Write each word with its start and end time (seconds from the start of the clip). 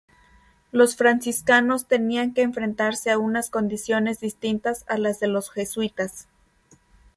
Los 0.71 0.95
franciscanos 0.95 1.85
tenían 1.87 2.33
que 2.33 2.41
enfrentarse 2.41 3.11
a 3.11 3.19
unas 3.19 3.51
condiciones 3.51 4.19
distintas 4.19 4.83
a 4.89 4.97
las 4.97 5.19
de 5.19 5.27
los 5.27 5.51
jesuítas. 5.51 6.27